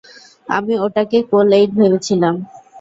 আমি 0.47 0.73
ওটাকে 0.85 1.17
কোল-এইড 1.29 1.69
ভেবেছিলাম। 1.79 2.35